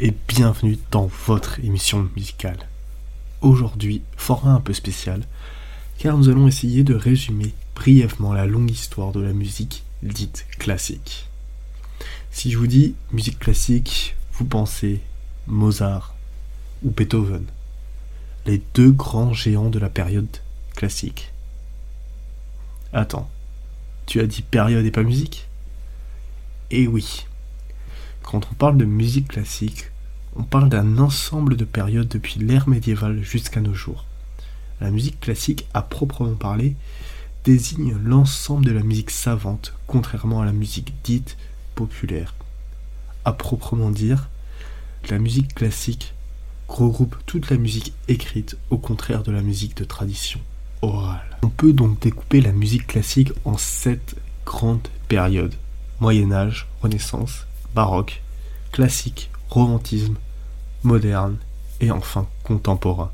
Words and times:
et 0.00 0.14
bienvenue 0.28 0.78
dans 0.92 1.06
votre 1.26 1.58
émission 1.58 2.08
musicale. 2.14 2.68
Aujourd'hui, 3.40 4.02
format 4.16 4.52
un 4.52 4.60
peu 4.60 4.72
spécial, 4.72 5.24
car 5.98 6.16
nous 6.16 6.28
allons 6.28 6.46
essayer 6.46 6.84
de 6.84 6.94
résumer 6.94 7.52
brièvement 7.74 8.32
la 8.32 8.46
longue 8.46 8.70
histoire 8.70 9.10
de 9.10 9.20
la 9.20 9.32
musique 9.32 9.82
dite 10.04 10.46
classique. 10.58 11.28
Si 12.30 12.52
je 12.52 12.58
vous 12.58 12.68
dis 12.68 12.94
musique 13.10 13.40
classique, 13.40 14.14
vous 14.34 14.44
pensez 14.44 15.00
Mozart 15.48 16.14
ou 16.84 16.90
Beethoven, 16.90 17.44
les 18.46 18.62
deux 18.74 18.92
grands 18.92 19.32
géants 19.32 19.70
de 19.70 19.80
la 19.80 19.88
période 19.88 20.28
classique. 20.76 21.32
Attends, 22.92 23.28
tu 24.06 24.20
as 24.20 24.26
dit 24.26 24.42
période 24.42 24.86
et 24.86 24.92
pas 24.92 25.02
musique? 25.02 25.48
Eh 26.70 26.86
oui, 26.86 27.26
quand 28.30 28.46
on 28.52 28.54
parle 28.56 28.76
de 28.76 28.84
musique 28.84 29.28
classique, 29.28 29.86
on 30.36 30.42
parle 30.42 30.68
d'un 30.68 30.98
ensemble 30.98 31.56
de 31.56 31.64
périodes 31.64 32.08
depuis 32.08 32.38
l'ère 32.38 32.68
médiévale 32.68 33.22
jusqu'à 33.22 33.62
nos 33.62 33.72
jours. 33.72 34.04
La 34.82 34.90
musique 34.90 35.18
classique, 35.18 35.66
à 35.72 35.80
proprement 35.80 36.34
parler, 36.34 36.76
désigne 37.44 37.96
l'ensemble 38.04 38.66
de 38.66 38.72
la 38.72 38.82
musique 38.82 39.12
savante, 39.12 39.72
contrairement 39.86 40.42
à 40.42 40.44
la 40.44 40.52
musique 40.52 40.92
dite 41.04 41.38
populaire. 41.74 42.34
À 43.24 43.32
proprement 43.32 43.90
dire, 43.90 44.28
la 45.08 45.18
musique 45.18 45.54
classique 45.54 46.12
regroupe 46.68 47.16
toute 47.24 47.48
la 47.48 47.56
musique 47.56 47.94
écrite, 48.08 48.58
au 48.68 48.76
contraire 48.76 49.22
de 49.22 49.32
la 49.32 49.40
musique 49.40 49.78
de 49.78 49.84
tradition 49.84 50.40
orale. 50.82 51.38
On 51.42 51.48
peut 51.48 51.72
donc 51.72 51.98
découper 52.00 52.42
la 52.42 52.52
musique 52.52 52.88
classique 52.88 53.32
en 53.46 53.56
sept 53.56 54.16
grandes 54.44 54.86
périodes. 55.08 55.54
Moyen 56.00 56.30
Âge, 56.30 56.68
Renaissance, 56.82 57.47
baroque, 57.74 58.22
classique, 58.72 59.30
romantisme, 59.50 60.16
moderne 60.82 61.36
et 61.80 61.90
enfin 61.90 62.26
contemporain. 62.42 63.10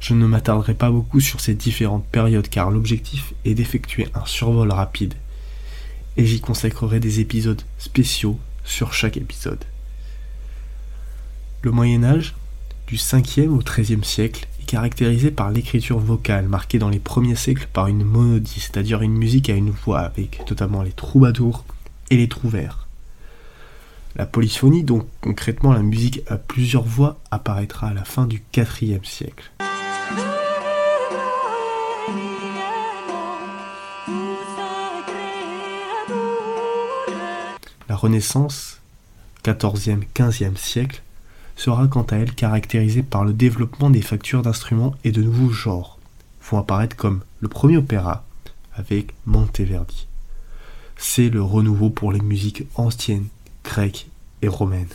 Je 0.00 0.14
ne 0.14 0.26
m'attarderai 0.26 0.74
pas 0.74 0.90
beaucoup 0.90 1.20
sur 1.20 1.40
ces 1.40 1.54
différentes 1.54 2.06
périodes 2.06 2.48
car 2.48 2.70
l'objectif 2.70 3.34
est 3.44 3.54
d'effectuer 3.54 4.08
un 4.14 4.26
survol 4.26 4.72
rapide 4.72 5.14
et 6.16 6.26
j'y 6.26 6.40
consacrerai 6.40 7.00
des 7.00 7.20
épisodes 7.20 7.62
spéciaux 7.78 8.38
sur 8.64 8.92
chaque 8.92 9.16
épisode. 9.16 9.64
Le 11.62 11.70
Moyen 11.70 12.02
Âge, 12.02 12.34
du 12.88 12.96
5e 12.96 13.48
au 13.48 13.62
13e 13.62 14.02
siècle, 14.02 14.48
est 14.60 14.64
caractérisé 14.64 15.30
par 15.30 15.50
l'écriture 15.50 15.98
vocale 15.98 16.48
marquée 16.48 16.78
dans 16.78 16.88
les 16.88 16.98
premiers 16.98 17.36
siècles 17.36 17.68
par 17.72 17.86
une 17.86 18.04
monodie, 18.04 18.60
c'est-à-dire 18.60 19.02
une 19.02 19.16
musique 19.16 19.48
à 19.48 19.54
une 19.54 19.70
voix 19.70 20.00
avec 20.00 20.40
notamment 20.50 20.82
les 20.82 20.90
troubadours 20.90 21.64
et 22.10 22.16
les 22.16 22.28
trouvères. 22.28 22.81
La 24.14 24.26
polyphonie, 24.26 24.84
donc 24.84 25.06
concrètement 25.22 25.72
la 25.72 25.82
musique 25.82 26.20
à 26.28 26.36
plusieurs 26.36 26.84
voix, 26.84 27.18
apparaîtra 27.30 27.88
à 27.88 27.94
la 27.94 28.04
fin 28.04 28.26
du 28.26 28.42
IVe 28.54 29.04
siècle. 29.04 29.50
La 37.88 37.96
Renaissance, 37.96 38.80
14e, 39.44 40.02
15e 40.14 40.56
siècle, 40.56 41.02
sera 41.56 41.86
quant 41.86 42.02
à 42.02 42.16
elle 42.16 42.34
caractérisée 42.34 43.02
par 43.02 43.24
le 43.24 43.32
développement 43.32 43.88
des 43.88 44.02
factures 44.02 44.42
d'instruments 44.42 44.94
et 45.04 45.12
de 45.12 45.22
nouveaux 45.22 45.50
genres, 45.50 45.98
vont 46.50 46.58
apparaître 46.58 46.96
comme 46.96 47.22
le 47.40 47.48
premier 47.48 47.78
opéra 47.78 48.24
avec 48.74 49.14
Monteverdi. 49.24 50.06
C'est 50.98 51.30
le 51.30 51.42
renouveau 51.42 51.88
pour 51.88 52.12
les 52.12 52.20
musiques 52.20 52.64
anciennes 52.74 53.28
grecque 53.64 54.08
et 54.42 54.48
romaine. 54.48 54.88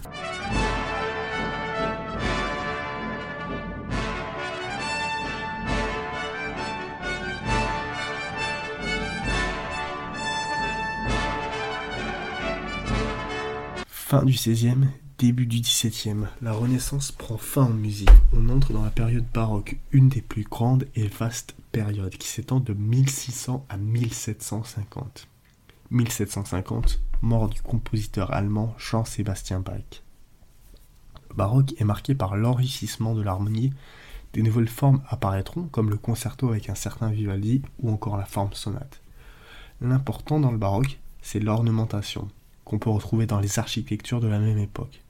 Fin 13.89 14.23
du 14.23 14.31
XVIe, 14.31 14.87
début 15.17 15.45
du 15.45 15.59
XVIIe, 15.59 16.27
la 16.42 16.53
Renaissance 16.53 17.11
prend 17.11 17.37
fin 17.37 17.63
en 17.63 17.69
musique. 17.69 18.09
On 18.31 18.47
entre 18.47 18.71
dans 18.71 18.83
la 18.83 18.89
période 18.89 19.25
baroque, 19.33 19.77
une 19.92 20.08
des 20.08 20.21
plus 20.21 20.43
grandes 20.43 20.87
et 20.95 21.08
vastes 21.08 21.55
périodes, 21.73 22.15
qui 22.17 22.30
s'étend 22.30 22.61
de 22.61 22.73
1600 22.73 23.65
à 23.67 23.75
1750. 23.75 25.27
1750, 25.92 26.99
mort 27.21 27.48
du 27.48 27.61
compositeur 27.61 28.33
allemand 28.33 28.75
Jean-Sébastien 28.77 29.61
Bach. 29.61 30.03
Le 31.30 31.36
baroque 31.36 31.73
est 31.80 31.86
marqué 31.86 32.14
par 32.14 32.36
l'enrichissement 32.36 33.15
de 33.15 33.21
l'harmonie, 33.21 33.73
des 34.33 34.42
nouvelles 34.42 34.67
formes 34.67 35.02
apparaîtront 35.08 35.64
comme 35.64 35.89
le 35.89 35.98
concerto 35.98 36.49
avec 36.49 36.70
un 36.70 36.75
certain 36.75 37.09
Vivaldi 37.09 37.61
ou 37.80 37.89
encore 37.89 38.17
la 38.17 38.25
forme 38.25 38.53
sonate. 38.53 39.02
L'important 39.80 40.39
dans 40.39 40.52
le 40.52 40.58
baroque, 40.58 40.99
c'est 41.21 41.39
l'ornementation, 41.39 42.27
qu'on 42.65 42.80
peut 42.80 42.89
retrouver 42.89 43.25
dans 43.25 43.39
les 43.39 43.58
architectures 43.58 44.19
de 44.19 44.27
la 44.27 44.39
même 44.39 44.58
époque. 44.58 45.02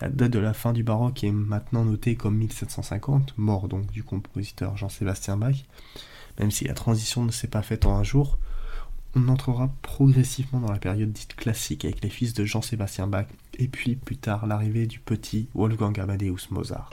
La 0.00 0.08
date 0.08 0.30
de 0.30 0.38
la 0.38 0.54
fin 0.54 0.72
du 0.72 0.84
baroque 0.84 1.22
est 1.24 1.32
maintenant 1.32 1.84
notée 1.84 2.14
comme 2.14 2.36
1750, 2.36 3.34
mort 3.36 3.68
donc 3.68 3.90
du 3.90 4.04
compositeur 4.04 4.76
Jean-Sébastien 4.76 5.36
Bach, 5.36 5.64
même 6.38 6.50
si 6.50 6.64
la 6.64 6.74
transition 6.74 7.24
ne 7.24 7.32
s'est 7.32 7.48
pas 7.48 7.62
faite 7.62 7.84
en 7.84 7.96
un 7.96 8.04
jour, 8.04 8.38
on 9.18 9.28
entrera 9.28 9.70
progressivement 9.82 10.60
dans 10.60 10.72
la 10.72 10.78
période 10.78 11.12
dite 11.12 11.34
classique 11.34 11.84
avec 11.84 12.02
les 12.02 12.10
fils 12.10 12.34
de 12.34 12.44
Jean-Sébastien 12.44 13.06
Bach 13.06 13.26
et 13.58 13.68
puis 13.68 13.96
plus 13.96 14.16
tard 14.16 14.46
l'arrivée 14.46 14.86
du 14.86 15.00
petit 15.00 15.48
Wolfgang 15.54 15.98
Amadeus 15.98 16.48
Mozart. 16.50 16.90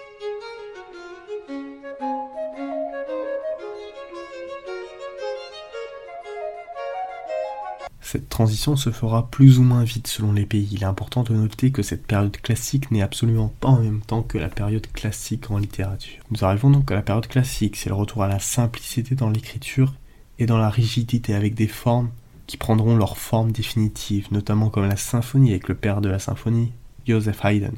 Cette 8.02 8.30
transition 8.30 8.76
se 8.76 8.92
fera 8.92 9.30
plus 9.30 9.60
ou 9.60 9.64
moins 9.64 9.84
vite 9.84 10.08
selon 10.08 10.32
les 10.32 10.46
pays. 10.46 10.70
Il 10.72 10.84
est 10.84 10.86
important 10.86 11.24
de 11.24 11.34
noter 11.34 11.72
que 11.72 11.82
cette 11.82 12.08
période 12.08 12.38
classique 12.38 12.90
n'est 12.92 13.02
absolument 13.02 13.54
pas 13.60 13.68
en 13.68 13.82
même 13.82 14.02
temps 14.02 14.22
que 14.22 14.38
la 14.38 14.48
période 14.48 14.88
classique 14.94 15.52
en 15.52 15.58
littérature. 15.58 16.24
Nous 16.32 16.46
arrivons 16.46 16.70
donc 16.70 16.90
à 16.92 16.96
la 16.96 17.02
période 17.02 17.28
classique, 17.28 17.76
c'est 17.76 17.90
le 17.90 17.96
retour 17.96 18.24
à 18.24 18.28
la 18.28 18.40
simplicité 18.40 19.16
dans 19.16 19.30
l'écriture 19.30 19.94
et 20.40 20.46
dans 20.46 20.58
la 20.58 20.70
rigidité 20.70 21.34
avec 21.34 21.56
des 21.56 21.68
formes 21.68 22.10
qui 22.48 22.58
prendront 22.58 22.96
leur 22.96 23.18
forme 23.18 23.52
définitive, 23.52 24.28
notamment 24.32 24.70
comme 24.70 24.88
la 24.88 24.98
symphonie 24.98 25.52
avec 25.52 25.68
le 25.68 25.76
père 25.76 26.02
de 26.02 26.10
la 26.10 26.20
symphonie, 26.20 26.72
Joseph 27.08 27.44
Haydn, 27.44 27.76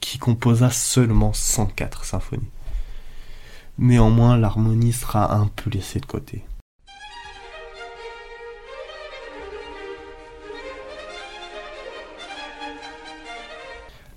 qui 0.00 0.18
composa 0.18 0.70
seulement 0.70 1.32
104 1.32 2.04
symphonies. 2.04 2.50
Néanmoins, 3.78 4.36
l'harmonie 4.36 4.92
sera 4.92 5.34
un 5.34 5.46
peu 5.46 5.70
laissée 5.70 6.00
de 6.00 6.06
côté. 6.06 6.44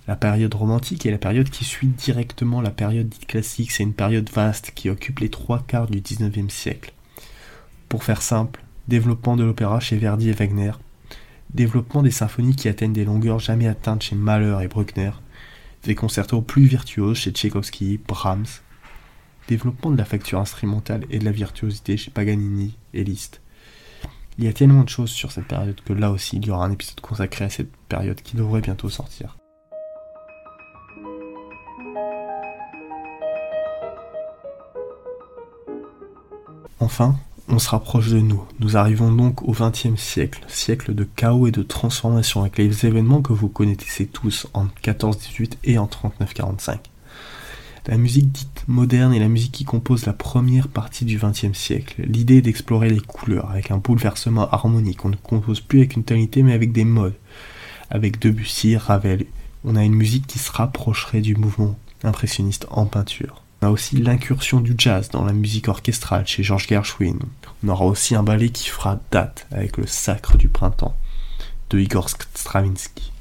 La 0.06 0.18
période 0.18 0.54
romantique 0.54 1.06
est 1.06 1.12
la 1.12 1.18
période 1.18 1.50
qui 1.50 1.64
suit 1.64 1.88
directement 1.88 2.60
la 2.60 2.72
période 2.72 3.08
dite 3.08 3.26
classique. 3.26 3.72
C'est 3.72 3.84
une 3.84 3.94
période 3.94 4.30
vaste 4.30 4.72
qui 4.76 4.90
occupe 4.90 5.20
les 5.20 5.30
trois 5.30 5.64
quarts 5.66 5.88
du 5.88 6.02
XIXe 6.02 6.54
siècle. 6.54 6.92
Pour 7.94 8.04
faire 8.04 8.24
simple, 8.24 8.64
développement 8.88 9.36
de 9.36 9.44
l'opéra 9.44 9.80
chez 9.80 9.98
Verdi 9.98 10.30
et 10.30 10.34
Wagner, 10.34 10.72
développement 11.54 12.02
des 12.02 12.10
symphonies 12.10 12.56
qui 12.56 12.68
atteignent 12.68 12.92
des 12.92 13.06
longueurs 13.06 13.38
jamais 13.38 13.68
atteintes 13.68 14.02
chez 14.02 14.16
Mahler 14.16 14.58
et 14.64 14.68
Bruckner, 14.68 15.12
des 15.84 15.94
concertos 15.94 16.42
plus 16.42 16.66
virtuoses 16.66 17.20
chez 17.20 17.30
Tchaïkovski, 17.30 18.00
Brahms, 18.00 18.48
développement 19.48 19.92
de 19.92 19.98
la 19.98 20.06
facture 20.06 20.40
instrumentale 20.40 21.06
et 21.12 21.20
de 21.20 21.26
la 21.26 21.32
virtuosité 21.32 21.96
chez 21.96 22.10
Paganini 22.10 22.76
et 22.96 23.04
Liszt. 23.04 23.42
Il 24.40 24.46
y 24.46 24.48
a 24.48 24.54
tellement 24.54 24.82
de 24.82 24.90
choses 24.90 25.12
sur 25.12 25.32
cette 25.32 25.46
période 25.46 25.80
que 25.86 25.94
là 25.94 26.10
aussi 26.10 26.38
il 26.38 26.48
y 26.48 26.50
aura 26.50 26.66
un 26.66 26.72
épisode 26.72 27.00
consacré 27.00 27.46
à 27.46 27.50
cette 27.52 27.76
période 27.90 28.20
qui 28.24 28.36
devrait 28.36 28.62
bientôt 28.62 28.90
sortir. 28.90 29.38
Enfin, 36.80 37.20
on 37.50 37.60
se 37.60 37.70
rapproche 37.70 38.10
de 38.10 38.20
nous. 38.20 38.44
Nous 38.60 38.78
arrivons 38.78 39.12
donc 39.12 39.44
au 39.44 39.52
XXe 39.52 40.00
siècle, 40.00 40.44
siècle 40.48 40.96
de 40.96 41.04
chaos 41.04 41.48
et 41.48 41.52
de 41.52 41.64
transformation, 41.64 42.42
avec 42.42 42.58
les 42.58 42.86
événements 42.86 43.22
que 43.22 43.34
vous 43.34 43.50
connaissez 43.50 44.08
tous 44.08 44.48
en 44.54 44.68
14-18 44.84 45.54
et 45.64 45.78
en 45.78 45.88
39-45. 45.88 46.78
La 47.88 47.98
musique 47.98 48.32
dite 48.32 48.64
moderne 48.68 49.14
est 49.14 49.20
la 49.20 49.28
musique 49.28 49.52
qui 49.52 49.66
compose 49.66 50.06
la 50.06 50.14
première 50.14 50.70
partie 50.70 51.04
du 51.04 51.18
XXe 51.18 51.58
siècle. 51.58 52.02
L'idée 52.06 52.38
est 52.38 52.42
d'explorer 52.42 52.90
les 52.90 53.02
couleurs, 53.02 53.52
avec 53.52 53.72
un 53.72 53.78
bouleversement 53.78 54.50
harmonique. 54.50 55.04
On 55.04 55.10
ne 55.10 55.18
compose 55.18 55.60
plus 55.60 55.80
avec 55.80 55.98
une 55.98 56.06
tonalité, 56.06 56.44
mais 56.44 56.54
avec 56.54 56.72
des 56.72 56.86
modes. 56.86 57.16
Avec 57.90 58.20
Debussy, 58.20 58.78
Ravel, 58.78 59.26
on 59.66 59.76
a 59.76 59.84
une 59.84 59.96
musique 59.96 60.28
qui 60.28 60.40
se 60.40 60.52
rapprocherait 60.52 61.22
du 61.22 61.36
mouvement 61.36 61.78
impressionniste 62.04 62.68
en 62.72 62.86
peinture. 62.86 63.44
On 63.64 63.68
a 63.68 63.70
aussi 63.70 63.96
l'incursion 63.96 64.60
du 64.60 64.76
jazz 64.78 65.08
dans 65.10 65.24
la 65.24 65.32
musique 65.32 65.70
orchestrale 65.70 66.28
chez 66.28 66.44
George 66.44 66.68
Gershwin. 66.68 67.18
On 67.64 67.70
aura 67.70 67.86
aussi 67.86 68.14
un 68.14 68.22
ballet 68.22 68.50
qui 68.50 68.68
fera 68.68 69.00
date 69.10 69.48
avec 69.52 69.78
le 69.78 69.88
Sacre 69.88 70.38
du 70.38 70.50
Printemps 70.50 70.98
de 71.70 71.80
Igor 71.80 72.10
Stravinsky. 72.10 73.14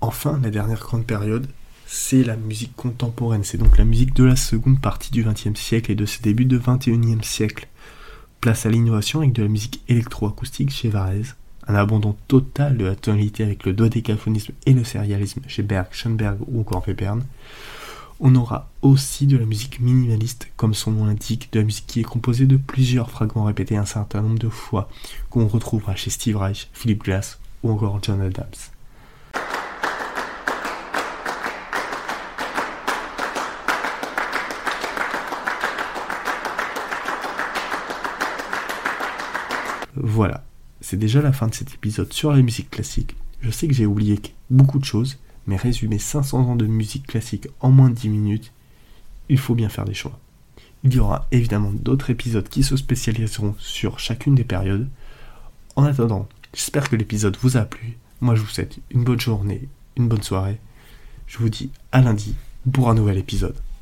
Enfin, 0.00 0.40
la 0.42 0.50
dernière 0.50 0.80
grande 0.80 1.04
période, 1.04 1.46
c'est 1.92 2.22
la 2.22 2.36
musique 2.36 2.76
contemporaine. 2.76 3.42
C'est 3.42 3.58
donc 3.58 3.76
la 3.76 3.84
musique 3.84 4.14
de 4.14 4.22
la 4.22 4.36
seconde 4.36 4.80
partie 4.80 5.10
du 5.10 5.24
XXe 5.24 5.58
siècle 5.58 5.90
et 5.90 5.96
de 5.96 6.06
ses 6.06 6.22
débuts 6.22 6.44
du 6.44 6.60
XXIe 6.60 7.18
siècle. 7.22 7.66
Place 8.40 8.64
à 8.64 8.70
l'innovation 8.70 9.18
avec 9.18 9.32
de 9.32 9.42
la 9.42 9.48
musique 9.48 9.82
électroacoustique 9.88 10.70
chez 10.70 10.88
Varese, 10.88 11.34
un 11.66 11.74
abandon 11.74 12.16
total 12.28 12.76
de 12.76 12.84
la 12.84 12.94
tonalité 12.94 13.42
avec 13.42 13.66
le 13.66 13.72
dodécaphonisme 13.72 14.52
et 14.66 14.72
le 14.72 14.84
sérialisme 14.84 15.42
chez 15.48 15.64
Berg, 15.64 15.88
Schoenberg 15.90 16.38
ou 16.46 16.60
encore 16.60 16.86
Webern. 16.86 17.24
On 18.20 18.36
aura 18.36 18.70
aussi 18.82 19.26
de 19.26 19.36
la 19.36 19.44
musique 19.44 19.80
minimaliste, 19.80 20.46
comme 20.56 20.74
son 20.74 20.92
nom 20.92 21.06
l'indique, 21.06 21.52
de 21.52 21.58
la 21.58 21.64
musique 21.64 21.88
qui 21.88 22.00
est 22.00 22.04
composée 22.04 22.46
de 22.46 22.56
plusieurs 22.56 23.10
fragments 23.10 23.44
répétés 23.44 23.76
un 23.76 23.84
certain 23.84 24.22
nombre 24.22 24.38
de 24.38 24.48
fois, 24.48 24.88
qu'on 25.28 25.48
retrouvera 25.48 25.96
chez 25.96 26.10
Steve 26.10 26.36
Reich, 26.36 26.68
Philip 26.72 27.02
Glass 27.02 27.40
ou 27.64 27.70
encore 27.72 27.98
John 28.00 28.20
Adams. 28.20 28.46
Voilà, 40.12 40.42
c'est 40.80 40.96
déjà 40.96 41.22
la 41.22 41.32
fin 41.32 41.46
de 41.46 41.54
cet 41.54 41.72
épisode 41.72 42.12
sur 42.12 42.32
la 42.32 42.42
musique 42.42 42.68
classique. 42.68 43.14
Je 43.42 43.50
sais 43.52 43.68
que 43.68 43.74
j'ai 43.74 43.86
oublié 43.86 44.20
beaucoup 44.50 44.80
de 44.80 44.84
choses, 44.84 45.20
mais 45.46 45.54
résumer 45.54 46.00
500 46.00 46.50
ans 46.50 46.56
de 46.56 46.66
musique 46.66 47.06
classique 47.06 47.46
en 47.60 47.70
moins 47.70 47.90
de 47.90 47.94
10 47.94 48.08
minutes, 48.08 48.52
il 49.28 49.38
faut 49.38 49.54
bien 49.54 49.68
faire 49.68 49.84
des 49.84 49.94
choix. 49.94 50.18
Il 50.82 50.92
y 50.92 50.98
aura 50.98 51.28
évidemment 51.30 51.70
d'autres 51.72 52.10
épisodes 52.10 52.48
qui 52.48 52.64
se 52.64 52.76
spécialiseront 52.76 53.54
sur 53.60 54.00
chacune 54.00 54.34
des 54.34 54.42
périodes. 54.42 54.88
En 55.76 55.84
attendant, 55.84 56.28
j'espère 56.54 56.90
que 56.90 56.96
l'épisode 56.96 57.36
vous 57.40 57.56
a 57.56 57.62
plu. 57.62 57.96
Moi 58.20 58.34
je 58.34 58.40
vous 58.40 58.48
souhaite 58.48 58.80
une 58.90 59.04
bonne 59.04 59.20
journée, 59.20 59.68
une 59.96 60.08
bonne 60.08 60.24
soirée. 60.24 60.58
Je 61.28 61.38
vous 61.38 61.50
dis 61.50 61.70
à 61.92 62.00
lundi 62.00 62.34
pour 62.72 62.90
un 62.90 62.94
nouvel 62.94 63.16
épisode. 63.16 63.54